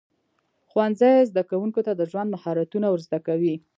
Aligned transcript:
ښوونځی 0.69 1.13
زده 1.29 1.43
کوونکو 1.49 1.79
ته 1.87 1.91
د 1.95 2.01
ژوند 2.11 2.29
مهارتونه 2.35 2.87
ورزده 2.89 3.19
کوي. 3.27 3.55